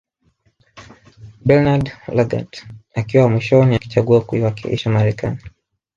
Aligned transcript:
Bernard 1.45 1.85
Lagat 2.15 2.51
akiwa 2.95 3.23
wa 3.23 3.29
mwishoni 3.29 3.75
akichagua 3.75 4.21
kuiwakilisha 4.21 4.89
Marekani 4.89 5.39